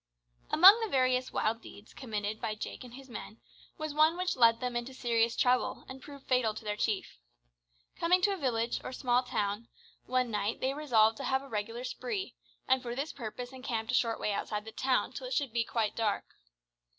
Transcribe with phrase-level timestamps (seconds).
[0.49, 3.39] Among the various wild deeds committed by Jake and his men
[3.77, 7.19] was one which led them into serious trouble and proved fatal to their chief.
[7.99, 9.67] Coming to a village, or small town,
[10.07, 12.33] one night they resolved to have a regular spree,
[12.67, 15.63] and for this purpose encamped a short way outside the town till it should be
[15.63, 16.25] quite dark.